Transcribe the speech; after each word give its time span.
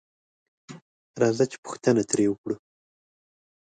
راځه 1.21 1.45
چې 1.51 1.57
پوښتنه 1.65 2.01
تري 2.09 2.25
وکړو 2.29 2.55